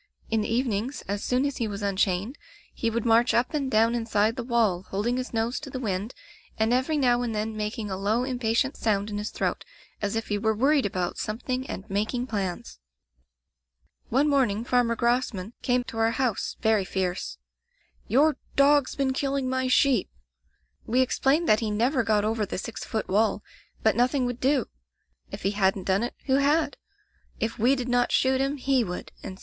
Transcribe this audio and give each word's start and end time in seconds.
In 0.31 0.41
the 0.41 0.51
evenings, 0.51 1.03
as 1.07 1.23
soon 1.23 1.45
as 1.45 1.57
he 1.57 1.67
was 1.67 1.83
unchained, 1.83 2.39
he 2.73 2.89
would 2.89 3.05
march 3.05 3.35
up 3.35 3.53
and 3.53 3.69
down 3.69 3.93
inside 3.93 4.35
the 4.35 4.43
wall, 4.43 4.81
holding 4.89 5.17
his 5.17 5.31
nose 5.31 5.59
to 5.59 5.69
the 5.69 5.79
wind 5.79 6.15
and 6.57 6.73
every 6.73 6.97
now 6.97 7.21
and 7.21 7.35
then 7.35 7.55
making 7.55 7.91
a 7.91 7.97
low 7.97 8.25
im 8.25 8.39
patient 8.39 8.75
sound 8.75 9.11
in 9.11 9.19
his 9.19 9.29
throat, 9.29 9.63
as 10.01 10.15
if 10.15 10.29
he 10.29 10.39
were 10.39 10.55
wor 10.55 10.69
ried 10.69 10.87
about 10.87 11.19
something 11.19 11.67
and 11.69 11.87
making 11.87 12.25
plans. 12.25 12.79
"One 14.09 14.27
morning 14.27 14.63
Farmer 14.63 14.95
Grosman 14.95 15.53
came 15.61 15.83
to 15.83 15.99
our 15.99 16.09
house, 16.09 16.57
very 16.61 16.83
fierce: 16.83 17.37
'Your 18.07 18.37
dog's 18.55 18.95
been 18.95 19.13
killing 19.13 19.47
my 19.47 19.67
sheep.' 19.67 20.09
We 20.87 21.01
explained 21.01 21.47
that 21.47 21.59
he 21.59 21.69
never 21.69 22.01
got 22.03 22.25
over 22.25 22.43
the 22.43 22.57
six 22.57 22.83
foot 22.83 23.07
wall, 23.07 23.43
but 23.83 23.95
nothing 23.95 24.25
would 24.25 24.39
do. 24.39 24.65
If 25.31 25.43
he 25.43 25.51
hadn't 25.51 25.83
done 25.83 26.01
it, 26.01 26.15
who 26.25 26.37
had? 26.37 26.77
If 27.39 27.59
we 27.59 27.75
did 27.75 27.87
not 27.87 28.11
shoot 28.11 28.41
him, 28.41 28.57
he 28.57 28.83
would, 28.83 29.11
and 29.21 29.37
so 29.37 29.39
on. 29.39 29.39